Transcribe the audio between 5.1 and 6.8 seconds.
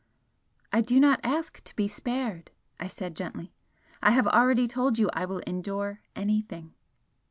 I will endure anything."